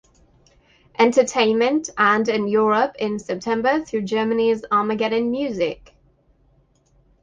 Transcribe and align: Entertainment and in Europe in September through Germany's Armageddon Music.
Entertainment 0.97 1.91
and 1.95 2.27
in 2.27 2.47
Europe 2.47 2.95
in 2.97 3.19
September 3.19 3.85
through 3.85 4.01
Germany's 4.01 4.65
Armageddon 4.71 5.29
Music. 5.29 5.93